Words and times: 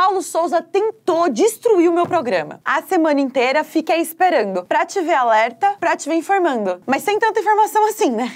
Paulo 0.00 0.22
Souza 0.22 0.62
tentou 0.62 1.28
destruir 1.28 1.88
o 1.88 1.92
meu 1.92 2.06
programa. 2.06 2.60
A 2.64 2.80
semana 2.82 3.20
inteira 3.20 3.64
fiquei 3.64 3.96
esperando 3.96 4.64
pra 4.64 4.86
te 4.86 5.00
ver 5.00 5.14
alerta, 5.14 5.74
pra 5.80 5.96
te 5.96 6.08
ver 6.08 6.14
informando. 6.14 6.80
Mas 6.86 7.02
sem 7.02 7.18
tanta 7.18 7.40
informação 7.40 7.84
assim, 7.88 8.12
né? 8.12 8.30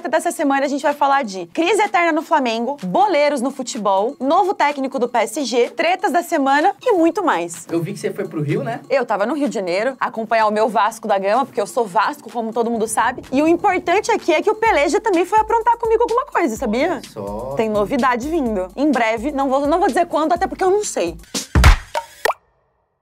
No 0.00 0.04
alerta 0.04 0.08
dessa 0.16 0.32
semana 0.32 0.64
a 0.64 0.68
gente 0.68 0.80
vai 0.80 0.94
falar 0.94 1.22
de 1.24 1.44
crise 1.52 1.82
eterna 1.82 2.10
no 2.10 2.22
Flamengo, 2.22 2.78
boleiros 2.82 3.42
no 3.42 3.50
futebol, 3.50 4.16
novo 4.18 4.54
técnico 4.54 4.98
do 4.98 5.06
PSG, 5.06 5.68
tretas 5.76 6.10
da 6.10 6.22
semana 6.22 6.74
e 6.80 6.92
muito 6.92 7.22
mais. 7.22 7.66
Eu 7.70 7.82
vi 7.82 7.92
que 7.92 7.98
você 7.98 8.10
foi 8.10 8.26
pro 8.26 8.40
Rio, 8.40 8.64
né? 8.64 8.80
Eu 8.88 9.04
tava 9.04 9.26
no 9.26 9.34
Rio 9.34 9.46
de 9.46 9.54
Janeiro 9.56 9.94
acompanhar 10.00 10.46
o 10.46 10.50
meu 10.50 10.70
Vasco 10.70 11.06
da 11.06 11.18
Gama, 11.18 11.44
porque 11.44 11.60
eu 11.60 11.66
sou 11.66 11.84
Vasco, 11.84 12.32
como 12.32 12.50
todo 12.50 12.70
mundo 12.70 12.88
sabe. 12.88 13.22
E 13.30 13.42
o 13.42 13.48
importante 13.48 14.10
aqui 14.10 14.32
é 14.32 14.40
que 14.40 14.50
o 14.50 14.54
Peleja 14.54 15.02
também 15.02 15.26
foi 15.26 15.38
aprontar 15.38 15.76
comigo 15.76 16.02
alguma 16.02 16.24
coisa, 16.24 16.56
sabia? 16.56 17.02
Só. 17.12 17.52
Tem 17.54 17.68
novidade 17.68 18.26
vindo. 18.26 18.68
Em 18.74 18.90
breve, 18.90 19.30
não 19.32 19.50
vou, 19.50 19.66
não 19.66 19.78
vou 19.78 19.88
dizer 19.88 20.06
quando, 20.06 20.32
até 20.32 20.46
porque 20.46 20.64
eu 20.64 20.70
não 20.70 20.82
sei. 20.82 21.14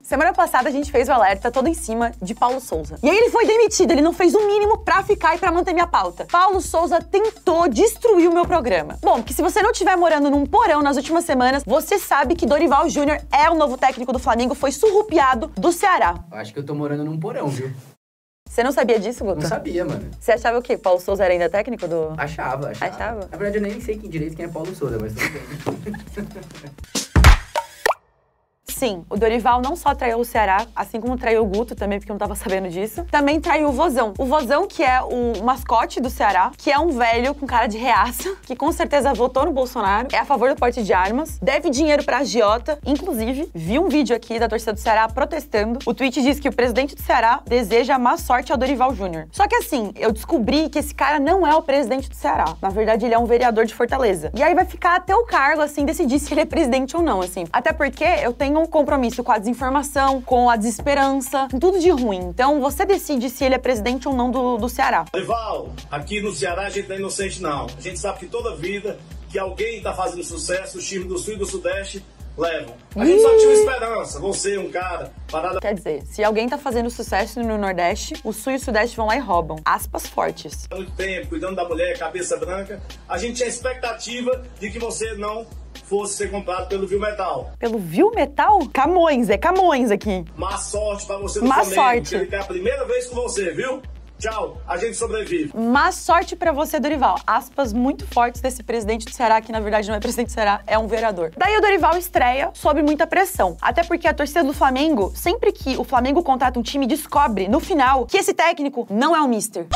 Semana 0.09 0.33
passada 0.33 0.71
a 0.71 0.73
gente 0.73 0.91
fez 0.91 1.07
o 1.11 1.13
alerta 1.13 1.51
todo 1.51 1.69
em 1.69 1.75
cima 1.75 2.13
de 2.23 2.35
Paulo 2.35 2.61
Souza. 2.61 2.99
E 3.03 3.11
aí 3.11 3.15
ele 3.15 3.29
foi 3.29 3.45
demitido, 3.45 3.91
ele 3.91 4.01
não 4.01 4.15
fez 4.15 4.35
o 4.35 4.47
mínimo 4.47 4.79
pra 4.79 5.03
ficar 5.03 5.37
e 5.37 5.39
pra 5.39 5.53
manter 5.53 5.75
minha 5.75 5.87
pauta. 5.87 6.27
Paulo 6.33 6.63
Souza 6.63 6.99
tentou 6.99 7.69
destruir 7.69 8.27
o 8.27 8.33
meu 8.33 8.47
programa. 8.47 8.97
Bom, 9.03 9.17
porque 9.17 9.35
se 9.35 9.43
você 9.43 9.61
não 9.61 9.71
estiver 9.71 9.95
morando 9.99 10.31
num 10.31 10.47
porão 10.47 10.81
nas 10.81 10.97
últimas 10.97 11.25
semanas, 11.25 11.63
você 11.63 11.99
sabe 11.99 12.35
que 12.35 12.47
Dorival 12.47 12.89
Júnior 12.89 13.21
é 13.31 13.51
o 13.51 13.55
novo 13.55 13.77
técnico 13.77 14.11
do 14.11 14.19
Flamengo, 14.19 14.55
foi 14.55 14.73
surrupiado 14.73 15.49
do 15.49 15.71
Ceará. 15.71 16.15
Acho 16.33 16.55
que 16.55 16.59
eu 16.59 16.65
tô 16.65 16.75
morando 16.75 17.05
num 17.05 17.21
porão, 17.21 17.49
viu? 17.49 17.71
Você 18.49 18.63
não 18.63 18.73
sabia 18.73 18.99
disso, 18.99 19.23
Guto? 19.23 19.43
Não 19.43 19.47
sabia, 19.47 19.85
mano. 19.85 20.11
Você 20.19 20.33
achava 20.33 20.59
o 20.59 20.63
quê? 20.63 20.79
Paulo 20.79 21.01
Souza 21.01 21.23
era 21.23 21.35
ainda 21.35 21.51
técnico 21.51 21.87
do. 21.87 22.15
Achava, 22.17 22.71
achava. 22.71 22.95
Achava? 22.95 23.29
Na 23.31 23.37
verdade, 23.37 23.59
eu 23.59 23.61
nem 23.61 23.79
sei 23.79 23.99
quem 23.99 24.09
direito 24.09 24.35
quem 24.35 24.47
é 24.47 24.49
Paulo 24.49 24.75
Souza, 24.75 24.99
mas 24.99 25.13
tudo 25.13 25.29
bem. 25.85 27.05
Sim, 28.69 29.05
o 29.11 29.17
Dorival 29.17 29.61
não 29.61 29.75
só 29.75 29.95
traiu 29.95 30.19
o 30.19 30.25
Ceará, 30.25 30.67
assim 30.77 31.01
como 31.01 31.17
traiu 31.17 31.43
o 31.43 31.47
Guto 31.47 31.75
também, 31.75 31.99
porque 31.99 32.13
eu 32.13 32.15
não 32.15 32.19
tava 32.19 32.35
sabendo 32.35 32.69
disso. 32.69 33.05
Também 33.11 33.41
traiu 33.41 33.69
o 33.69 33.73
Vozão. 33.73 34.13
O 34.19 34.25
Vozão, 34.25 34.67
que 34.67 34.83
é 34.83 35.01
o 35.03 35.43
mascote 35.43 36.01
do 36.01 36.11
Ceará, 36.11 36.53
que 36.57 36.71
é 36.71 36.79
um 36.79 36.91
velho 36.91 37.35
com 37.35 37.47
cara 37.47 37.67
de 37.67 37.79
reaça, 37.79 38.37
que 38.47 38.55
com 38.55 38.71
certeza 38.71 39.13
votou 39.15 39.45
no 39.47 39.53
Bolsonaro, 39.53 40.09
é 40.13 40.19
a 40.19 40.25
favor 40.25 40.51
do 40.51 40.57
porte 40.57 40.83
de 40.83 40.93
armas, 40.93 41.39
deve 41.43 41.71
dinheiro 41.71 42.05
pra 42.05 42.19
agiota. 42.19 42.79
Inclusive, 42.87 43.51
vi 43.55 43.79
um 43.79 43.89
vídeo 43.89 44.15
aqui 44.15 44.39
da 44.39 44.49
torcida 44.49 44.73
do 44.73 44.81
Ceará 44.81 45.09
protestando. 45.09 45.79
O 45.87 45.95
tweet 45.95 46.23
diz 46.23 46.39
que 46.39 46.49
o 46.49 46.53
presidente 46.53 46.95
do 46.95 47.03
Ceará 47.03 47.41
deseja 47.47 47.99
má 47.99 48.17
sorte 48.17 48.53
ao 48.53 48.59
Dorival 48.59 48.95
Júnior. 48.95 49.27
Só 49.33 49.49
que 49.49 49.57
assim, 49.57 49.93
eu 49.97 50.13
descobri 50.13 50.69
que 50.69 50.79
esse 50.79 50.95
cara 50.95 51.19
não 51.19 51.47
é 51.47 51.55
o 51.55 51.63
presidente 51.63 52.09
do 52.09 52.15
Ceará. 52.15 52.55
Na 52.61 52.69
verdade, 52.69 53.07
ele 53.07 53.15
é 53.15 53.19
um 53.19 53.27
vereador 53.27 53.65
de 53.65 53.75
Fortaleza. 53.75 54.31
E 54.35 54.43
aí 54.43 54.55
vai 54.55 54.65
ficar 54.65 54.97
até 54.97 55.15
o 55.17 55.25
cargo, 55.25 55.63
assim, 55.63 55.85
decidir 55.85 56.19
se 56.19 56.33
ele 56.33 56.43
é 56.43 56.45
presidente 56.45 56.97
ou 56.97 57.03
não, 57.03 57.21
assim. 57.21 57.45
Até 57.53 57.73
porque 57.73 58.05
eu 58.05 58.33
tenho 58.33 58.58
um 58.59 58.67
compromisso 58.67 59.23
com 59.25 59.33
a 59.33 59.39
desinformação, 59.39 60.21
com 60.21 60.51
a 60.51 60.57
desesperança, 60.57 61.49
com 61.51 61.59
tudo 61.59 61.79
de 61.79 61.91
ruim. 61.91 62.19
Então 62.19 62.61
você 62.61 62.85
decide 62.85 63.31
se 63.31 63.45
ele 63.45 63.55
é 63.55 63.59
presidente 63.59 64.09
ou 64.09 64.15
não 64.15 64.31
do, 64.31 64.57
do 64.57 64.69
Ceará. 64.69 65.05
Rival, 65.15 65.73
aqui 65.91 66.21
no 66.21 66.33
Ceará 66.33 66.67
a 66.67 66.71
gente 66.71 66.89
não 66.89 66.97
é 66.97 66.99
inocente 66.99 67.43
não. 67.43 67.67
A 67.77 67.81
gente 67.81 67.99
sabe 67.99 68.19
que 68.21 68.27
toda 68.27 68.55
vida 68.57 68.99
que 69.31 69.39
alguém 69.39 69.83
tá 69.83 69.93
fazendo 69.93 70.25
sucesso, 70.25 70.79
os 70.79 70.89
times 70.89 71.07
do 71.07 71.19
Sul 71.19 71.35
e 71.35 71.37
do 71.37 71.47
Sudeste 71.47 72.03
levam. 72.39 72.75
A 72.95 73.05
gente 73.05 73.21
só 73.21 73.37
tinha 73.37 73.53
esperança, 73.53 74.21
você, 74.21 74.57
um 74.57 74.71
cara, 74.71 75.13
parada 75.31 75.61
Quer 75.61 75.75
dizer, 75.75 76.03
se 76.07 76.23
alguém 76.23 76.49
tá 76.49 76.57
fazendo 76.57 76.89
sucesso 76.89 77.41
no 77.43 77.59
Nordeste, 77.59 78.15
o 78.25 78.33
Sul 78.33 78.53
e 78.53 78.57
o 78.57 78.61
Sudeste 78.61 78.97
vão 78.97 79.07
lá 79.07 79.17
e 79.17 79.19
roubam. 79.19 79.59
Aspas 79.65 80.07
fortes. 80.07 80.67
há 80.71 80.77
muito 80.77 80.93
tempo, 80.93 81.29
cuidando 81.29 81.57
da 81.57 81.69
mulher, 81.69 81.99
cabeça 81.99 82.37
branca, 82.37 82.81
a 83.09 83.19
gente 83.19 83.37
tinha 83.37 83.49
expectativa 83.49 84.45
de 84.61 84.71
que 84.71 84.79
você 84.79 85.15
não 85.15 85.47
fosse 85.89 86.17
ser 86.19 86.31
comprado 86.31 86.69
pelo 86.69 86.87
Viu 86.87 87.01
Metal. 87.01 87.51
Pelo 87.59 87.79
Viu 87.79 88.11
Metal? 88.15 88.61
Camões, 88.73 89.31
é 89.31 89.39
Camões 89.39 89.91
aqui. 89.91 90.25
Má 90.37 90.59
sorte 90.59 91.07
pra 91.07 91.17
você 91.17 91.41
no 91.41 91.47
Má 91.49 91.55
Flamengo, 91.65 91.75
sorte. 91.75 92.15
ele 92.15 92.27
quer 92.27 92.41
a 92.41 92.45
primeira 92.45 92.85
vez 92.85 93.07
com 93.07 93.15
você, 93.17 93.51
viu? 93.53 93.81
Tchau, 94.19 94.61
a 94.67 94.77
gente 94.77 94.97
sobrevive. 94.97 95.57
Má 95.57 95.93
sorte 95.93 96.35
pra 96.35 96.51
você, 96.51 96.81
Dorival. 96.81 97.21
Aspas 97.25 97.73
muito 97.73 98.05
fortes 98.05 98.41
desse 98.41 98.65
presidente 98.65 99.05
do 99.05 99.13
Ceará, 99.13 99.41
que 99.41 99.53
na 99.53 99.61
verdade 99.61 99.89
não 99.89 99.95
é 99.95 100.01
presidente 100.01 100.27
do 100.27 100.33
Ceará, 100.33 100.61
é 100.67 100.77
um 100.77 100.89
vereador. 100.89 101.31
Daí 101.39 101.57
o 101.57 101.61
Dorival 101.61 101.97
estreia 101.97 102.51
sob 102.53 102.83
muita 102.83 103.07
pressão. 103.07 103.57
Até 103.63 103.85
porque 103.85 104.09
a 104.09 104.13
torcida 104.13 104.43
do 104.43 104.53
Flamengo, 104.53 105.13
sempre 105.15 105.53
que 105.53 105.77
o 105.77 105.85
Flamengo 105.85 106.21
contrata 106.25 106.59
um 106.59 106.63
time, 106.65 106.85
descobre 106.85 107.47
no 107.47 107.61
final 107.61 108.07
que 108.07 108.19
esse 108.19 108.35
técnico 108.35 108.89
não 108.91 109.15
é 109.15 109.21
o 109.23 109.29
Mister. 109.29 109.67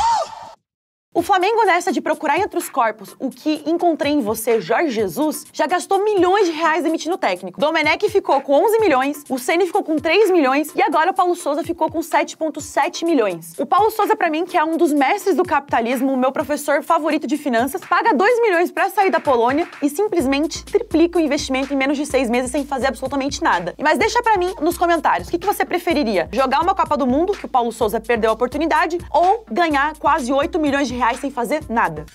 O 1.15 1.21
Flamengo, 1.21 1.63
nessa 1.67 1.93
de 1.93 2.01
procurar 2.01 2.39
entre 2.39 2.59
os 2.59 2.71
corpos 2.71 3.15
o 3.19 3.29
que 3.29 3.63
encontrei 3.67 4.15
em 4.15 4.23
você, 4.23 4.63
Jorge 4.63 4.93
Jesus, 4.93 5.45
já 5.53 5.67
gastou 5.67 6.03
milhões 6.03 6.47
de 6.47 6.53
reais 6.53 6.85
demitindo 6.85 7.17
o 7.17 7.19
técnico. 7.19 7.61
Domenech 7.61 8.09
ficou 8.09 8.41
com 8.41 8.55
11 8.65 8.79
milhões, 8.79 9.23
o 9.29 9.39
Ceni 9.39 9.67
ficou 9.67 9.83
com 9.83 9.99
3 9.99 10.31
milhões 10.31 10.73
e 10.75 10.81
agora 10.81 11.11
o 11.11 11.15
Paulo 11.15 11.37
Souza 11.37 11.63
ficou 11.63 11.91
com 11.91 11.99
7,7 11.99 13.05
milhões. 13.05 13.53
O 13.59 13.67
Paulo 13.67 13.91
Souza, 13.91 14.17
pra 14.17 14.31
mim, 14.31 14.47
que 14.47 14.57
é 14.57 14.65
um 14.65 14.79
dos 14.79 14.91
mestres 14.91 15.37
do 15.37 15.43
capitalismo, 15.43 16.11
o 16.11 16.17
meu 16.17 16.33
professor 16.33 16.83
favorito 16.83 17.27
de 17.27 17.37
finanças, 17.37 17.83
paga 17.83 18.15
2 18.15 18.41
milhões 18.41 18.73
pra 18.73 18.89
sair 18.89 19.11
da 19.11 19.21
Polônia 19.21 19.69
e 19.83 19.91
simplesmente 19.91 20.65
triplica 20.65 21.19
o 21.19 21.21
investimento 21.21 21.75
em 21.75 21.77
menos 21.77 21.99
de 21.99 22.07
seis 22.07 22.31
meses 22.31 22.51
sem 22.51 22.65
fazer 22.65 22.87
absolutamente 22.87 23.43
nada. 23.43 23.75
Mas 23.79 23.99
deixa 23.99 24.23
pra 24.23 24.39
mim 24.39 24.55
nos 24.63 24.79
comentários, 24.79 25.29
o 25.29 25.31
que, 25.31 25.39
que 25.39 25.47
você 25.47 25.63
preferiria? 25.63 26.31
Jogar 26.33 26.63
uma 26.63 26.75
Copa 26.75 26.97
do 26.97 27.07
Mundo, 27.07 27.35
que 27.35 27.45
o 27.45 27.49
Paulo 27.49 27.71
Souza 27.71 28.01
perdeu 28.01 28.31
a 28.31 28.33
oportunidade, 28.33 28.97
ou 29.11 29.45
ganhar 29.51 29.95
quase 29.99 30.33
8 30.33 30.59
milhões 30.59 30.89
de 30.89 31.02
reais 31.03 31.19
sem 31.19 31.33
fazer 31.33 31.63
nada? 31.69 32.07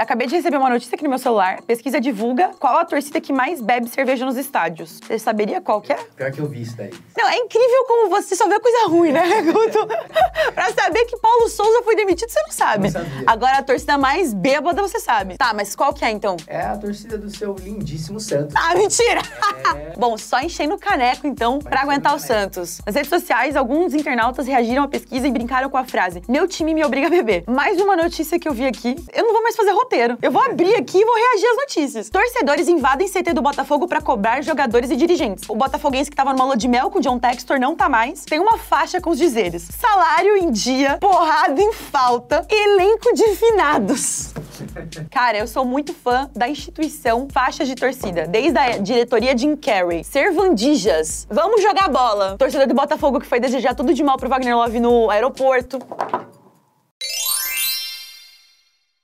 Acabei 0.00 0.26
de 0.26 0.34
receber 0.34 0.56
uma 0.56 0.70
notícia 0.70 0.94
aqui 0.94 1.04
no 1.04 1.10
meu 1.10 1.18
celular. 1.18 1.60
Pesquisa 1.66 2.00
divulga 2.00 2.52
qual 2.58 2.78
a 2.78 2.84
torcida 2.86 3.20
que 3.20 3.34
mais 3.34 3.60
bebe 3.60 3.86
cerveja 3.90 4.24
nos 4.24 4.38
estádios. 4.38 4.98
Você 5.06 5.18
saberia 5.18 5.60
qual 5.60 5.82
que 5.82 5.92
é? 5.92 5.96
Pior 6.16 6.32
que 6.32 6.40
eu 6.40 6.48
vi 6.48 6.62
isso 6.62 6.74
daí. 6.74 6.90
Não, 7.16 7.28
é 7.28 7.36
incrível 7.36 7.84
como 7.86 8.08
você 8.08 8.34
só 8.34 8.48
vê 8.48 8.58
coisa 8.58 8.88
ruim, 8.88 9.12
né, 9.12 9.42
Guto? 9.42 9.86
pra 10.54 10.72
saber 10.72 11.04
que 11.04 11.18
Paulo 11.18 11.48
Souza 11.50 11.82
foi 11.82 11.94
demitido, 11.96 12.30
você 12.30 12.40
não 12.40 12.50
sabe. 12.50 12.84
Não 12.84 12.92
sabia. 12.92 13.24
Agora, 13.26 13.58
a 13.58 13.62
torcida 13.62 13.98
mais 13.98 14.32
bêbada, 14.32 14.80
você 14.80 14.98
sabe. 14.98 15.36
Tá, 15.36 15.52
mas 15.52 15.76
qual 15.76 15.92
que 15.92 16.02
é, 16.02 16.10
então? 16.10 16.36
É 16.46 16.62
a 16.62 16.78
torcida 16.78 17.18
do 17.18 17.28
seu 17.28 17.54
lindíssimo 17.54 18.18
Santos. 18.18 18.54
Ah, 18.56 18.74
mentira! 18.74 19.20
É. 19.66 19.92
Bom, 20.00 20.16
só 20.16 20.40
enchendo 20.40 20.76
o 20.76 20.78
caneco, 20.78 21.26
então, 21.26 21.58
pra 21.58 21.82
enchendo 21.82 21.90
aguentar 21.90 22.14
o. 22.14 22.18
Santos. 22.20 22.80
Nas 22.86 22.94
redes 22.94 23.08
sociais, 23.08 23.56
alguns 23.56 23.92
internautas 23.92 24.46
reagiram 24.46 24.84
à 24.84 24.88
pesquisa 24.88 25.26
e 25.26 25.30
brincaram 25.30 25.68
com 25.68 25.76
a 25.76 25.84
frase: 25.84 26.22
Meu 26.28 26.46
time 26.46 26.72
me 26.72 26.84
obriga 26.84 27.08
a 27.08 27.10
beber. 27.10 27.44
Mais 27.46 27.80
uma 27.80 27.96
notícia 27.96 28.38
que 28.38 28.48
eu 28.48 28.52
vi 28.52 28.66
aqui. 28.66 28.94
Eu 29.12 29.24
não 29.24 29.32
vou 29.32 29.42
mais 29.42 29.56
fazer 29.56 29.72
roteiro. 29.72 29.89
Eu 30.22 30.30
vou 30.30 30.42
abrir 30.42 30.74
aqui 30.76 30.98
e 30.98 31.04
vou 31.04 31.14
reagir 31.14 31.46
às 31.46 31.56
notícias. 31.56 32.10
Torcedores 32.10 32.68
invadem 32.68 33.08
CT 33.08 33.32
do 33.32 33.42
Botafogo 33.42 33.88
pra 33.88 34.00
cobrar 34.00 34.42
jogadores 34.42 34.90
e 34.90 34.96
dirigentes. 34.96 35.48
O 35.48 35.56
botafoguense 35.56 36.08
que 36.08 36.16
tava 36.16 36.32
numa 36.32 36.44
lua 36.44 36.56
de 36.56 36.68
mel 36.68 36.90
com 36.90 36.98
o 36.98 37.02
John 37.02 37.18
Textor 37.18 37.58
não 37.58 37.74
tá 37.74 37.88
mais. 37.88 38.24
Tem 38.24 38.38
uma 38.38 38.56
faixa 38.56 39.00
com 39.00 39.10
os 39.10 39.18
dizeres: 39.18 39.68
salário 39.78 40.36
em 40.36 40.50
dia, 40.50 40.96
porrada 41.00 41.60
em 41.60 41.72
falta, 41.72 42.46
elenco 42.48 43.12
de 43.14 43.34
finados. 43.34 44.32
Cara, 45.10 45.38
eu 45.38 45.46
sou 45.46 45.64
muito 45.64 45.92
fã 45.92 46.30
da 46.34 46.48
instituição 46.48 47.26
Faixas 47.32 47.66
de 47.66 47.74
Torcida, 47.74 48.26
desde 48.26 48.58
a 48.58 48.78
diretoria 48.78 49.36
Jim 49.36 49.56
Carrey. 49.56 50.04
Servandijas. 50.04 51.26
Vamos 51.30 51.62
jogar 51.62 51.88
bola. 51.88 52.36
Torcedor 52.38 52.66
do 52.66 52.74
Botafogo 52.74 53.20
que 53.20 53.26
foi 53.26 53.40
desejar 53.40 53.74
tudo 53.74 53.92
de 53.92 54.02
mal 54.02 54.16
pro 54.16 54.28
Wagner 54.28 54.56
Love 54.56 54.80
no 54.80 55.10
aeroporto. 55.10 55.78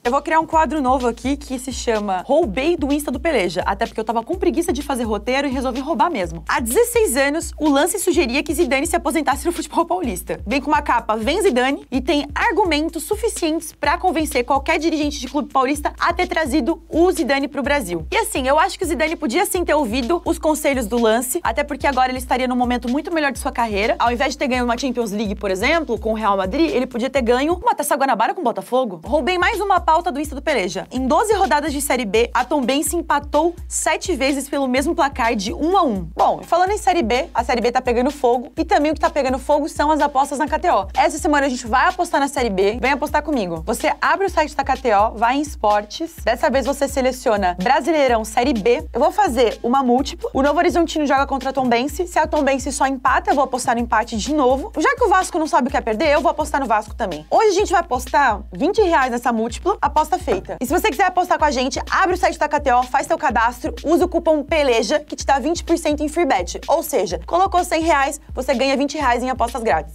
Eu 0.06 0.12
vou 0.12 0.22
criar 0.22 0.38
um 0.38 0.46
quadro 0.46 0.80
novo 0.80 1.08
aqui 1.08 1.36
que 1.36 1.58
se 1.58 1.72
chama 1.72 2.22
Roubei 2.24 2.76
do 2.76 2.92
Insta 2.92 3.10
do 3.10 3.18
Peleja. 3.18 3.64
Até 3.66 3.86
porque 3.86 3.98
eu 3.98 4.04
tava 4.04 4.22
com 4.22 4.36
preguiça 4.36 4.72
de 4.72 4.80
fazer 4.80 5.02
roteiro 5.02 5.48
e 5.48 5.50
resolvi 5.50 5.80
roubar 5.80 6.08
mesmo. 6.08 6.44
Há 6.48 6.60
16 6.60 7.16
anos, 7.16 7.52
o 7.58 7.68
lance 7.68 7.98
sugeria 7.98 8.40
que 8.40 8.54
Zidane 8.54 8.86
se 8.86 8.94
aposentasse 8.94 9.44
no 9.44 9.50
futebol 9.50 9.84
paulista. 9.84 10.40
Vem 10.46 10.60
com 10.60 10.70
uma 10.70 10.80
capa 10.80 11.16
Vem 11.16 11.42
Zidane 11.42 11.84
e 11.90 12.00
tem 12.00 12.24
argumentos 12.32 13.02
suficientes 13.02 13.72
pra 13.72 13.98
convencer 13.98 14.44
qualquer 14.44 14.78
dirigente 14.78 15.18
de 15.18 15.26
clube 15.26 15.52
paulista 15.52 15.92
a 15.98 16.12
ter 16.12 16.28
trazido 16.28 16.80
o 16.88 17.10
Zidane 17.10 17.48
pro 17.48 17.60
Brasil. 17.60 18.06
E 18.08 18.16
assim, 18.16 18.46
eu 18.46 18.60
acho 18.60 18.78
que 18.78 18.84
o 18.84 18.86
Zidane 18.86 19.16
podia 19.16 19.44
sim 19.44 19.64
ter 19.64 19.74
ouvido 19.74 20.22
os 20.24 20.38
conselhos 20.38 20.86
do 20.86 21.02
lance, 21.02 21.40
até 21.42 21.64
porque 21.64 21.84
agora 21.84 22.12
ele 22.12 22.18
estaria 22.18 22.46
num 22.46 22.54
momento 22.54 22.88
muito 22.88 23.12
melhor 23.12 23.32
de 23.32 23.40
sua 23.40 23.50
carreira. 23.50 23.96
Ao 23.98 24.12
invés 24.12 24.34
de 24.34 24.38
ter 24.38 24.46
ganho 24.46 24.64
uma 24.64 24.78
Champions 24.78 25.10
League, 25.10 25.34
por 25.34 25.50
exemplo, 25.50 25.98
com 25.98 26.12
o 26.12 26.14
Real 26.14 26.36
Madrid, 26.36 26.70
ele 26.70 26.86
podia 26.86 27.10
ter 27.10 27.22
ganho 27.22 27.54
uma 27.54 27.74
Taça 27.74 27.96
Guanabara 27.96 28.34
com 28.34 28.40
o 28.40 28.44
Botafogo. 28.44 29.00
Roubei 29.04 29.36
mais 29.36 29.60
uma 29.60 29.80
pauta 29.80 29.95
pauta 29.96 30.12
do 30.12 30.20
Insta 30.20 30.34
do 30.34 30.42
Peleja. 30.42 30.86
Em 30.90 31.06
12 31.06 31.32
rodadas 31.36 31.72
de 31.72 31.80
Série 31.80 32.04
B, 32.04 32.28
a 32.34 32.44
Tombense 32.44 32.94
empatou 32.94 33.56
sete 33.66 34.14
vezes 34.14 34.46
pelo 34.46 34.68
mesmo 34.68 34.94
placar 34.94 35.34
de 35.34 35.54
1 35.54 35.74
a 35.74 35.82
1. 35.84 36.10
Bom, 36.14 36.42
falando 36.42 36.72
em 36.72 36.76
Série 36.76 37.02
B, 37.02 37.30
a 37.32 37.42
Série 37.42 37.62
B 37.62 37.72
tá 37.72 37.80
pegando 37.80 38.10
fogo 38.10 38.52
e 38.58 38.62
também 38.62 38.92
o 38.92 38.94
que 38.94 39.00
tá 39.00 39.08
pegando 39.08 39.38
fogo 39.38 39.66
são 39.70 39.90
as 39.90 40.02
apostas 40.02 40.38
na 40.38 40.46
KTO. 40.46 40.88
Essa 40.94 41.16
semana 41.16 41.46
a 41.46 41.48
gente 41.48 41.66
vai 41.66 41.88
apostar 41.88 42.20
na 42.20 42.28
Série 42.28 42.50
B, 42.50 42.76
vem 42.78 42.90
apostar 42.90 43.22
comigo. 43.22 43.62
Você 43.64 43.90
abre 43.98 44.26
o 44.26 44.28
site 44.28 44.54
da 44.54 44.62
KTO, 44.62 45.14
vai 45.16 45.36
em 45.36 45.40
esportes, 45.40 46.14
dessa 46.22 46.50
vez 46.50 46.66
você 46.66 46.86
seleciona 46.86 47.56
Brasileirão 47.62 48.22
Série 48.22 48.52
B. 48.52 48.86
Eu 48.92 49.00
vou 49.00 49.10
fazer 49.10 49.58
uma 49.62 49.82
múltipla. 49.82 50.28
O 50.34 50.42
Novo 50.42 50.58
Horizontino 50.58 51.06
joga 51.06 51.26
contra 51.26 51.48
a 51.48 51.52
Tombense. 51.54 52.06
Se 52.06 52.18
a 52.18 52.26
Tombense 52.26 52.70
só 52.70 52.86
empata, 52.86 53.30
eu 53.30 53.34
vou 53.34 53.44
apostar 53.44 53.74
no 53.74 53.80
empate 53.80 54.14
de 54.18 54.34
novo. 54.34 54.72
Já 54.76 54.94
que 54.94 55.04
o 55.04 55.08
Vasco 55.08 55.38
não 55.38 55.46
sabe 55.46 55.68
o 55.68 55.70
que 55.70 55.76
é 55.78 55.80
perder, 55.80 56.12
eu 56.12 56.20
vou 56.20 56.30
apostar 56.30 56.60
no 56.60 56.66
Vasco 56.66 56.94
também. 56.94 57.24
Hoje 57.30 57.48
a 57.48 57.54
gente 57.54 57.72
vai 57.72 57.80
apostar 57.80 58.42
20 58.52 58.82
reais 58.82 59.10
nessa 59.10 59.32
múltipla, 59.32 59.78
aposta 59.86 60.18
feita. 60.18 60.56
E 60.60 60.66
se 60.66 60.72
você 60.72 60.90
quiser 60.90 61.06
apostar 61.06 61.38
com 61.38 61.44
a 61.44 61.50
gente, 61.50 61.80
abre 61.90 62.14
o 62.14 62.18
site 62.18 62.38
da 62.38 62.48
KTO, 62.48 62.82
faz 62.90 63.06
seu 63.06 63.18
cadastro, 63.18 63.74
usa 63.84 64.04
o 64.04 64.08
cupom 64.08 64.42
PELEJA, 64.42 65.00
que 65.00 65.16
te 65.16 65.24
dá 65.24 65.40
20% 65.40 66.00
em 66.00 66.08
free 66.08 66.26
bet. 66.26 66.60
Ou 66.68 66.82
seja, 66.82 67.20
colocou 67.26 67.64
100 67.64 67.82
reais, 67.82 68.20
você 68.34 68.54
ganha 68.54 68.76
20 68.76 68.98
reais 68.98 69.22
em 69.22 69.30
apostas 69.30 69.62
grátis. 69.62 69.94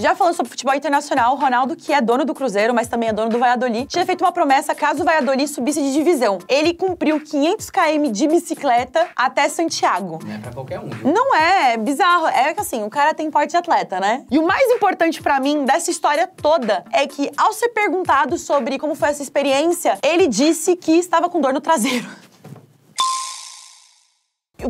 Já 0.00 0.14
falando 0.14 0.34
sobre 0.34 0.48
futebol 0.48 0.74
internacional, 0.74 1.34
o 1.34 1.36
Ronaldo, 1.36 1.76
que 1.76 1.92
é 1.92 2.00
dono 2.00 2.24
do 2.24 2.32
Cruzeiro, 2.32 2.72
mas 2.72 2.88
também 2.88 3.10
é 3.10 3.12
dono 3.12 3.28
do 3.28 3.38
Valladolid, 3.38 3.84
tinha 3.84 4.06
feito 4.06 4.24
uma 4.24 4.32
promessa 4.32 4.74
caso 4.74 5.02
o 5.02 5.04
Valladolid 5.04 5.46
subisse 5.46 5.82
de 5.82 5.92
divisão. 5.92 6.38
Ele 6.48 6.72
cumpriu 6.72 7.20
500 7.20 7.68
km 7.68 8.10
de 8.10 8.26
bicicleta 8.26 9.08
até 9.14 9.46
Santiago. 9.50 10.18
Não 10.24 10.34
é 10.34 10.38
pra 10.38 10.52
qualquer 10.52 10.80
um, 10.80 10.88
viu? 10.88 11.12
Não 11.12 11.36
é, 11.36 11.74
é 11.74 11.76
bizarro. 11.76 12.28
É 12.28 12.54
que 12.54 12.62
assim, 12.62 12.82
o 12.82 12.88
cara 12.88 13.12
tem 13.12 13.30
porte 13.30 13.50
de 13.50 13.58
atleta, 13.58 14.00
né? 14.00 14.24
E 14.30 14.38
o 14.38 14.46
mais 14.46 14.70
importante 14.70 15.20
pra 15.20 15.38
mim 15.38 15.66
dessa 15.66 15.90
história 15.90 16.26
toda 16.26 16.82
é 16.94 17.06
que, 17.06 17.30
ao 17.36 17.52
ser 17.52 17.68
perguntado 17.68 18.38
sobre 18.38 18.78
como 18.78 18.94
foi 18.94 19.10
essa 19.10 19.22
experiência, 19.22 19.98
ele 20.02 20.26
disse 20.28 20.76
que 20.76 20.92
estava 20.92 21.28
com 21.28 21.42
dor 21.42 21.52
no 21.52 21.60
traseiro. 21.60 22.08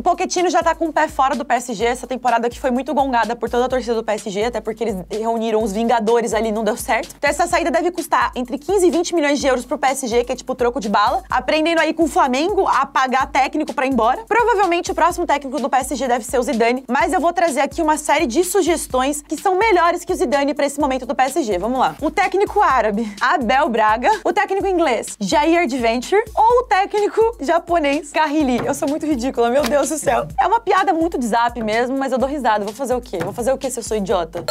O 0.01 0.03
Pochettino 0.03 0.49
já 0.49 0.63
tá 0.63 0.73
com 0.73 0.87
o 0.87 0.91
pé 0.91 1.07
fora 1.07 1.35
do 1.35 1.45
PSG, 1.45 1.85
essa 1.85 2.07
temporada 2.07 2.49
que 2.49 2.59
foi 2.59 2.71
muito 2.71 2.91
gongada 2.91 3.35
por 3.35 3.47
toda 3.47 3.65
a 3.65 3.69
torcida 3.69 3.93
do 3.93 4.03
PSG, 4.03 4.45
até 4.45 4.59
porque 4.59 4.83
eles 4.83 4.95
reuniram 5.11 5.61
os 5.61 5.71
Vingadores 5.71 6.33
ali 6.33 6.51
não 6.51 6.63
deu 6.63 6.75
certo. 6.75 7.13
Então 7.15 7.29
essa 7.29 7.45
saída 7.45 7.69
deve 7.69 7.91
custar 7.91 8.31
entre 8.35 8.57
15 8.57 8.87
e 8.87 8.89
20 8.89 9.13
milhões 9.13 9.39
de 9.39 9.45
euros 9.45 9.63
pro 9.63 9.77
PSG, 9.77 10.23
que 10.23 10.31
é 10.31 10.35
tipo 10.35 10.55
troco 10.55 10.79
de 10.79 10.89
bala, 10.89 11.23
aprendendo 11.29 11.81
aí 11.81 11.93
com 11.93 12.05
o 12.05 12.07
Flamengo 12.07 12.67
a 12.67 12.83
pagar 12.83 13.27
técnico 13.27 13.75
pra 13.75 13.85
ir 13.85 13.91
embora. 13.91 14.23
Provavelmente 14.27 14.91
o 14.91 14.95
próximo 14.95 15.27
técnico 15.27 15.61
do 15.61 15.69
PSG 15.69 16.07
deve 16.07 16.25
ser 16.25 16.39
o 16.39 16.41
Zidane, 16.41 16.83
mas 16.89 17.13
eu 17.13 17.21
vou 17.21 17.31
trazer 17.31 17.59
aqui 17.59 17.79
uma 17.79 17.95
série 17.95 18.25
de 18.25 18.43
sugestões 18.43 19.21
que 19.21 19.37
são 19.37 19.55
melhores 19.55 20.03
que 20.03 20.11
o 20.11 20.15
Zidane 20.15 20.55
pra 20.55 20.65
esse 20.65 20.79
momento 20.79 21.05
do 21.05 21.13
PSG. 21.13 21.59
Vamos 21.59 21.77
lá. 21.77 21.95
O 22.01 22.09
técnico 22.09 22.59
árabe, 22.59 23.07
Abel 23.21 23.69
Braga, 23.69 24.09
o 24.25 24.33
técnico 24.33 24.65
inglês, 24.65 25.15
Jair 25.19 25.61
Adventure, 25.61 26.23
ou 26.35 26.61
o 26.61 26.63
técnico 26.63 27.21
japonês, 27.39 28.11
Carrilli. 28.11 28.65
Eu 28.65 28.73
sou 28.73 28.89
muito 28.89 29.05
ridícula, 29.05 29.51
meu 29.51 29.61
Deus 29.61 29.90
do 29.91 29.97
céu. 29.97 30.27
É 30.39 30.47
uma 30.47 30.59
piada 30.59 30.93
muito 30.93 31.17
de 31.17 31.27
zap 31.27 31.61
mesmo, 31.61 31.97
mas 31.97 32.11
eu 32.11 32.17
dou 32.17 32.27
risada. 32.27 32.63
Vou 32.63 32.73
fazer 32.73 32.95
o 32.95 33.01
quê? 33.01 33.19
Vou 33.19 33.33
fazer 33.33 33.51
o 33.51 33.57
quê 33.57 33.69
se 33.69 33.79
eu 33.79 33.83
sou 33.83 33.97
idiota? 33.97 34.43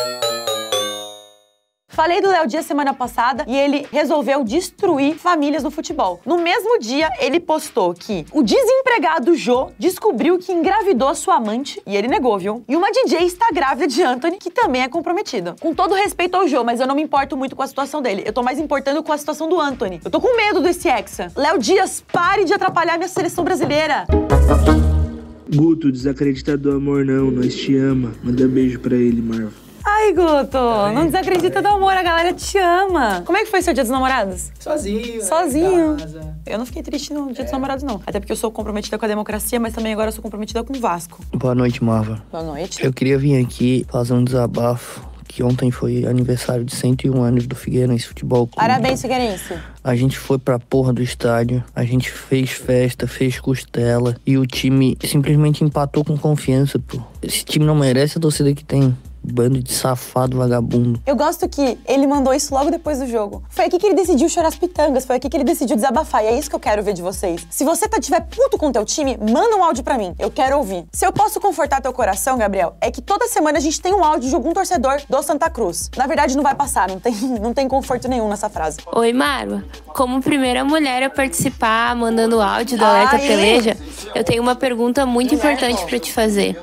Falei 1.92 2.20
do 2.22 2.31
Léo 2.31 2.46
Dias 2.46 2.64
semana 2.64 2.94
passada 2.94 3.44
e 3.48 3.54
ele 3.54 3.87
resolveu 3.90 4.44
destruir 4.44 5.19
famílias 5.19 5.64
no 5.64 5.70
futebol. 5.70 6.20
No 6.25 6.38
mesmo 6.38 6.78
dia, 6.78 7.10
ele 7.19 7.40
postou 7.40 7.92
que 7.92 8.25
o 8.32 8.42
desempregado 8.42 9.34
Jô 9.34 9.70
descobriu 9.78 10.38
que 10.38 10.52
engravidou 10.52 11.14
sua 11.14 11.34
amante 11.34 11.82
e 11.84 11.96
ele 11.96 12.06
negou, 12.06 12.38
viu? 12.38 12.64
E 12.69 12.76
uma 12.76 12.92
DJ 12.92 13.25
está 13.25 13.48
grávida 13.52 13.88
de 13.88 14.02
Anthony, 14.02 14.38
que 14.38 14.50
também 14.50 14.82
é 14.82 14.88
comprometida. 14.88 15.56
Com 15.60 15.75
todo 15.75 15.94
respeito 15.94 16.37
ao 16.37 16.46
Jô, 16.46 16.62
mas 16.62 16.81
eu 16.81 16.87
não 16.87 16.94
me 16.94 17.02
importo 17.02 17.37
muito 17.37 17.56
com 17.56 17.62
a 17.62 17.66
situação 17.66 18.00
dele. 18.00 18.22
Eu 18.25 18.32
tô 18.32 18.42
mais 18.42 18.58
importando 18.58 19.02
com 19.02 19.12
a 19.12 19.19
situação 19.19 19.48
do 19.48 19.60
Anthony. 19.60 20.00
Eu 20.04 20.10
tô 20.10 20.20
com 20.20 20.37
medo 20.37 20.60
desse 20.60 20.88
Hexa. 20.88 21.32
Léo 21.37 21.58
Dias, 21.58 22.02
pare 22.12 22.44
de 22.44 22.54
atrapalhar 22.54 22.96
minha 22.98 23.08
seleção 23.08 23.42
brasileira. 23.42 24.06
Guto, 25.55 25.91
desacredita 25.91 26.56
do 26.56 26.73
amor 26.73 27.05
não, 27.05 27.31
nós 27.31 27.55
te 27.55 27.76
ama. 27.76 28.12
Manda 28.23 28.47
beijo 28.47 28.79
pra 28.79 28.94
ele, 28.94 29.20
Marva. 29.20 29.50
Ai, 29.85 30.12
Guto, 30.12 30.58
não 30.94 31.06
desacredita 31.06 31.61
do 31.61 31.69
amor, 31.69 31.93
a 31.93 32.02
galera 32.02 32.32
te 32.32 32.58
ama. 32.58 33.23
Como 33.25 33.37
é 33.37 33.44
que 33.44 33.50
foi 33.50 33.62
seu 33.62 33.73
dia 33.73 33.82
dos 33.82 33.91
namorados? 33.91 34.52
Sozinho. 34.58 35.23
Sozinho. 35.25 35.97
Eu 36.47 36.58
não 36.58 36.67
fiquei 36.67 36.82
triste 36.82 37.12
no 37.12 37.32
dia 37.32 37.44
dos 37.44 37.52
namorados, 37.52 37.82
não. 37.82 38.00
Até 38.06 38.20
porque 38.20 38.32
eu 38.32 38.37
sou 38.37 38.50
comprometida 38.50 38.99
com 38.99 39.05
a 39.05 39.08
democracia, 39.08 39.58
mas 39.58 39.75
também 39.75 39.93
agora 39.93 40.08
eu 40.08 40.12
sou 40.12 40.23
comprometida 40.23 40.62
com 40.62 40.75
o 40.76 40.81
Vasco. 40.81 41.20
Boa 41.35 41.55
noite, 41.55 41.82
Marva. 41.82 42.23
Boa 42.31 42.44
noite. 42.44 42.85
Eu 42.85 42.93
queria 42.93 43.19
vir 43.19 43.43
aqui 43.44 43.87
fazer 43.91 44.12
um 44.12 44.23
desabafo, 44.23 45.05
que 45.30 45.44
ontem 45.44 45.70
foi 45.70 46.04
aniversário 46.06 46.64
de 46.64 46.74
101 46.74 47.22
anos 47.22 47.46
do 47.46 47.54
Figueirense 47.54 48.08
Futebol 48.08 48.48
Clube. 48.48 48.56
Parabéns, 48.56 49.00
Figueirense. 49.00 49.54
A 49.82 49.94
gente 49.94 50.18
foi 50.18 50.38
pra 50.38 50.58
porra 50.58 50.92
do 50.92 51.00
estádio, 51.00 51.62
a 51.74 51.84
gente 51.84 52.10
fez 52.10 52.50
festa, 52.50 53.06
fez 53.06 53.38
costela 53.38 54.16
e 54.26 54.36
o 54.36 54.44
time 54.44 54.98
simplesmente 55.04 55.62
empatou 55.62 56.04
com 56.04 56.18
confiança, 56.18 56.80
pô. 56.80 57.00
Esse 57.22 57.44
time 57.44 57.64
não 57.64 57.76
merece 57.76 58.18
a 58.18 58.20
torcida 58.20 58.52
que 58.52 58.64
tem. 58.64 58.96
Bando 59.22 59.62
de 59.62 59.72
safado 59.72 60.38
vagabundo. 60.38 61.00
Eu 61.06 61.14
gosto 61.14 61.49
que 61.49 61.78
ele 61.87 62.06
mandou 62.06 62.32
isso 62.32 62.55
logo 62.55 62.70
depois 62.70 62.99
do 62.99 63.06
jogo. 63.06 63.43
Foi 63.50 63.67
aqui 63.67 63.78
que 63.78 63.87
ele 63.87 63.94
decidiu 63.94 64.28
chorar 64.28 64.49
as 64.49 64.56
pitangas, 64.56 65.05
foi 65.05 65.17
aqui 65.17 65.28
que 65.28 65.37
ele 65.37 65.44
decidiu 65.44 65.76
desabafar. 65.76 66.25
E 66.25 66.28
é 66.28 66.38
isso 66.38 66.49
que 66.49 66.56
eu 66.56 66.61
quero 66.61 66.82
ver 66.82 66.94
de 66.94 67.02
vocês. 67.02 67.46
Se 67.50 67.64
você 67.64 67.88
tá 67.88 68.00
tiver 68.00 68.20
puto 68.20 68.56
com 68.56 68.72
teu 68.72 68.84
time, 68.84 69.19
manda 69.19 69.56
um 69.56 69.64
áudio 69.64 69.84
pra 69.84 69.99
mim. 69.99 70.14
Eu 70.19 70.31
quero 70.31 70.56
ouvir. 70.56 70.87
Se 70.93 71.06
eu 71.06 71.12
posso 71.12 71.40
confortar 71.40 71.81
teu 71.81 71.93
coração, 71.93 72.38
Gabriel, 72.38 72.76
é 72.81 72.90
que 72.90 73.02
toda 73.02 73.28
semana 73.28 73.58
a 73.58 73.61
gente 73.61 73.81
tem 73.81 73.94
um 73.94 74.02
áudio 74.02 74.28
de 74.28 74.34
algum 74.34 74.52
torcedor 74.52 75.00
do 75.08 75.23
Santa 75.23 75.50
Cruz. 75.50 75.90
Na 75.96 76.06
verdade, 76.06 76.37
não 76.37 76.43
vai 76.43 76.55
passar, 76.55 76.88
não 76.88 76.99
tem, 76.99 77.14
não 77.40 77.52
tem 77.52 77.69
conforto 77.69 78.08
nenhum 78.08 78.28
nessa 78.28 78.49
frase. 78.49 78.78
Oi, 78.94 79.12
Marwa. 79.12 79.62
Como 79.88 80.20
primeira 80.23 80.64
mulher 80.64 81.02
a 81.02 81.11
participar 81.11 81.94
mandando 81.94 82.40
áudio 82.40 82.78
do 82.78 82.84
Alerta 82.84 83.16
Ai. 83.16 83.26
Peleja, 83.26 83.76
eu 84.14 84.25
tenho 84.25 84.43
uma 84.43 84.55
pergunta 84.55 85.05
muito 85.05 85.34
importante 85.34 85.84
pra 85.84 85.99
te 85.99 86.12
fazer. 86.12 86.61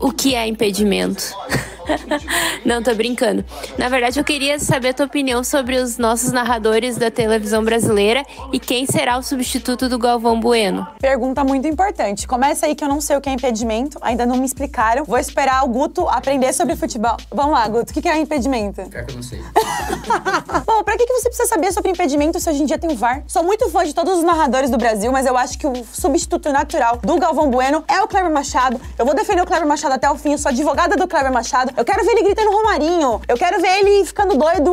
O 0.00 0.10
que 0.10 0.34
é 0.34 0.46
impedimento? 0.46 1.34
Não, 2.64 2.82
tô 2.82 2.94
brincando. 2.94 3.44
Na 3.78 3.88
verdade, 3.88 4.18
eu 4.18 4.24
queria 4.24 4.58
saber 4.58 4.88
a 4.88 4.94
tua 4.94 5.06
opinião 5.06 5.42
sobre 5.44 5.76
os 5.76 5.98
nossos 5.98 6.32
narradores 6.32 6.96
da 6.96 7.10
televisão 7.10 7.64
brasileira 7.64 8.24
e 8.52 8.58
quem 8.58 8.86
será 8.86 9.18
o 9.18 9.22
substituto 9.22 9.88
do 9.88 9.98
Galvão 9.98 10.38
Bueno. 10.38 10.86
Pergunta 11.00 11.44
muito 11.44 11.66
importante. 11.66 12.26
Começa 12.26 12.66
aí 12.66 12.74
que 12.74 12.84
eu 12.84 12.88
não 12.88 13.00
sei 13.00 13.16
o 13.16 13.20
que 13.20 13.28
é 13.28 13.32
impedimento, 13.32 13.98
ainda 14.00 14.26
não 14.26 14.36
me 14.36 14.44
explicaram. 14.44 15.04
Vou 15.04 15.18
esperar 15.18 15.64
o 15.64 15.68
Guto 15.68 16.08
aprender 16.08 16.52
sobre 16.52 16.76
futebol. 16.76 17.16
Vamos 17.30 17.52
lá, 17.52 17.66
Guto, 17.68 17.90
o 17.90 18.02
que 18.02 18.08
é 18.08 18.18
impedimento? 18.18 18.82
Pior 18.82 19.04
que 19.04 19.12
eu 19.12 19.16
não 19.16 19.22
sei. 19.22 19.40
Bom, 20.66 20.82
pra 20.84 20.96
que 20.96 21.06
que 21.06 21.12
você 21.12 21.28
precisa 21.28 21.48
saber 21.48 21.72
sobre 21.72 21.90
impedimento 21.90 22.38
se 22.38 22.48
hoje 22.48 22.62
em 22.62 22.66
dia 22.66 22.78
tem 22.78 22.90
o 22.90 22.96
VAR? 22.96 23.22
Sou 23.26 23.42
muito 23.42 23.68
fã 23.70 23.84
de 23.84 23.94
todos 23.94 24.18
os 24.18 24.24
narradores 24.24 24.70
do 24.70 24.78
Brasil, 24.78 25.10
mas 25.12 25.26
eu 25.26 25.36
acho 25.36 25.58
que 25.58 25.66
o 25.66 25.72
substituto 25.92 26.50
natural 26.52 26.98
do 27.02 27.18
Galvão 27.18 27.50
Bueno 27.50 27.84
é 27.88 28.02
o 28.02 28.08
Kleber 28.08 28.30
Machado. 28.30 28.80
Eu 28.98 29.04
vou 29.04 29.14
defender 29.14 29.42
o 29.42 29.46
Kleber 29.46 29.66
Machado 29.66 29.94
até 29.94 30.10
o 30.10 30.16
fim, 30.16 30.32
eu 30.32 30.38
sou 30.38 30.50
advogada 30.50 30.96
do 30.96 31.08
Kleber 31.08 31.32
Machado. 31.32 31.71
Eu 31.76 31.84
quero 31.84 32.04
ver 32.04 32.12
ele 32.12 32.22
gritando 32.24 32.50
Romarinho. 32.50 33.20
Eu 33.26 33.36
quero 33.36 33.60
ver 33.60 33.80
ele 33.80 34.04
ficando 34.04 34.36
doido 34.36 34.72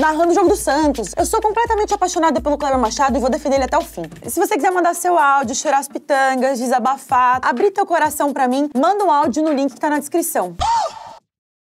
narrando 0.00 0.30
o 0.30 0.34
jogo 0.34 0.48
do 0.48 0.56
Santos. 0.56 1.12
Eu 1.16 1.26
sou 1.26 1.40
completamente 1.40 1.92
apaixonada 1.92 2.40
pelo 2.40 2.56
Kleber 2.56 2.78
Machado 2.78 3.16
e 3.16 3.20
vou 3.20 3.28
defender 3.28 3.56
ele 3.56 3.64
até 3.64 3.76
o 3.76 3.82
fim. 3.82 4.04
Se 4.26 4.38
você 4.38 4.54
quiser 4.54 4.70
mandar 4.70 4.94
seu 4.94 5.18
áudio, 5.18 5.54
chorar 5.54 5.78
as 5.78 5.88
pitangas, 5.88 6.58
desabafar, 6.58 7.40
abrir 7.42 7.72
teu 7.72 7.84
coração 7.84 8.32
pra 8.32 8.46
mim, 8.46 8.70
manda 8.76 9.04
um 9.04 9.10
áudio 9.10 9.42
no 9.42 9.52
link 9.52 9.74
que 9.74 9.80
tá 9.80 9.90
na 9.90 9.98
descrição. 9.98 10.56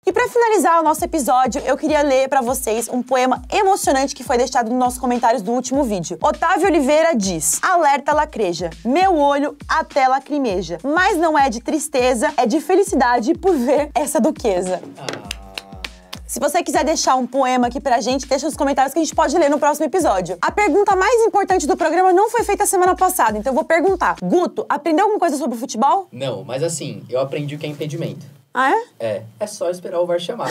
E 0.05 0.11
pra 0.11 0.27
finalizar 0.27 0.81
o 0.81 0.83
nosso 0.83 1.05
episódio, 1.05 1.61
eu 1.65 1.77
queria 1.77 2.01
ler 2.01 2.27
pra 2.27 2.41
vocês 2.41 2.89
um 2.89 3.01
poema 3.01 3.41
emocionante 3.49 4.13
que 4.13 4.21
foi 4.21 4.37
deixado 4.37 4.69
nos 4.69 4.77
nossos 4.77 4.99
comentários 4.99 5.41
do 5.41 5.53
último 5.53 5.81
vídeo. 5.85 6.17
Otávio 6.21 6.67
Oliveira 6.67 7.15
diz: 7.15 7.61
Alerta 7.63 8.11
lacreja, 8.11 8.69
meu 8.83 9.15
olho 9.15 9.55
até 9.65 10.05
lacrimeja, 10.05 10.77
mas 10.83 11.17
não 11.17 11.39
é 11.39 11.49
de 11.49 11.61
tristeza, 11.61 12.33
é 12.35 12.45
de 12.45 12.59
felicidade 12.59 13.33
por 13.33 13.55
ver 13.55 13.91
essa 13.95 14.19
duquesa. 14.19 14.81
Se 16.27 16.37
você 16.37 16.61
quiser 16.61 16.83
deixar 16.83 17.15
um 17.15 17.25
poema 17.25 17.67
aqui 17.67 17.79
pra 17.79 18.01
gente, 18.01 18.27
deixa 18.27 18.45
nos 18.45 18.57
comentários 18.57 18.91
que 18.91 18.99
a 18.99 19.03
gente 19.03 19.15
pode 19.15 19.37
ler 19.37 19.49
no 19.49 19.59
próximo 19.59 19.85
episódio. 19.85 20.37
A 20.41 20.51
pergunta 20.51 20.97
mais 20.97 21.21
importante 21.21 21.65
do 21.65 21.77
programa 21.77 22.11
não 22.11 22.29
foi 22.29 22.43
feita 22.43 22.65
semana 22.65 22.93
passada, 22.93 23.37
então 23.37 23.51
eu 23.51 23.55
vou 23.55 23.63
perguntar. 23.63 24.17
Guto, 24.21 24.65
aprendeu 24.67 25.05
alguma 25.05 25.19
coisa 25.19 25.37
sobre 25.37 25.57
futebol? 25.57 26.09
Não, 26.11 26.43
mas 26.43 26.61
assim, 26.61 27.05
eu 27.07 27.21
aprendi 27.21 27.55
o 27.55 27.59
que 27.59 27.65
é 27.65 27.69
impedimento. 27.69 28.42
Ah, 28.53 28.69
é? 28.71 28.85
É, 28.99 29.23
é 29.39 29.47
só 29.47 29.69
esperar 29.69 29.99
o 29.99 30.05
VAR 30.05 30.19
chamar. 30.19 30.49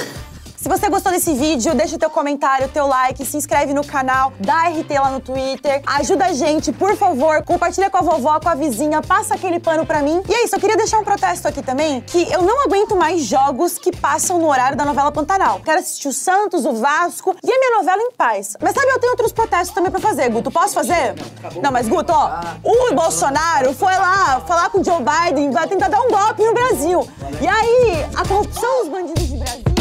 Se 0.62 0.69
você 0.69 0.88
gostou 0.88 1.11
desse 1.11 1.35
vídeo, 1.35 1.75
deixa 1.75 1.97
o 1.97 1.99
teu 1.99 2.09
comentário, 2.09 2.69
teu 2.69 2.87
like, 2.87 3.26
se 3.26 3.37
inscreve 3.37 3.75
no 3.75 3.85
canal, 3.85 4.33
dá 4.38 4.69
RT 4.69 4.90
lá 4.92 5.11
no 5.11 5.19
Twitter, 5.19 5.83
ajuda 5.85 6.26
a 6.26 6.33
gente, 6.33 6.71
por 6.71 6.97
favor, 6.97 7.42
compartilha 7.42 7.90
com 7.90 7.99
a 7.99 8.00
vovó, 8.00 8.38
com 8.38 8.49
a 8.49 8.54
vizinha, 8.54 9.02
passa 9.02 9.35
aquele 9.35 9.59
pano 9.59 9.85
pra 9.85 10.02
mim. 10.02 10.23
E 10.28 10.33
é 10.33 10.45
isso, 10.45 10.54
eu 10.54 10.61
queria 10.61 10.76
deixar 10.76 11.00
um 11.00 11.02
protesto 11.04 11.49
aqui 11.49 11.62
também, 11.62 12.00
que 12.02 12.33
eu 12.33 12.42
não 12.42 12.62
aguento 12.62 12.95
mais 12.95 13.23
jogos 13.23 13.76
que 13.76 13.90
passam 13.90 14.38
no 14.38 14.49
horário 14.49 14.76
da 14.76 14.85
novela 14.85 15.11
Pantanal. 15.11 15.61
Quero 15.64 15.81
assistir 15.81 16.07
o 16.07 16.12
Santos, 16.12 16.64
o 16.64 16.75
Vasco 16.75 17.35
e 17.42 17.52
a 17.52 17.59
minha 17.59 17.78
novela 17.78 18.00
em 18.00 18.12
paz. 18.12 18.57
Mas 18.62 18.73
sabe, 18.73 18.87
eu 18.87 19.00
tenho 19.00 19.14
outros 19.14 19.33
protestos 19.33 19.75
também 19.75 19.90
pra 19.90 19.99
fazer, 19.99 20.31
Guto. 20.31 20.49
Posso 20.49 20.75
fazer? 20.75 21.16
Não, 21.61 21.73
mas 21.73 21.88
Guto, 21.88 22.12
ó, 22.12 22.38
o 22.62 22.95
Bolsonaro 22.95 23.75
foi 23.75 23.97
lá 23.97 24.40
falar 24.47 24.71
com 24.71 24.78
o 24.78 24.85
Joe 24.85 25.02
Biden, 25.02 25.50
vai 25.50 25.66
tentar 25.66 25.88
dar 25.88 26.00
um 26.02 26.09
golpe 26.09 26.45
no 26.45 26.54
Brasil. 26.54 27.04
E 27.40 27.49
aí, 27.49 28.07
a 28.14 28.25
corrupção 28.25 28.83
dos 28.83 28.88
bandidos 28.90 29.26
de 29.26 29.37
Brasil. 29.38 29.72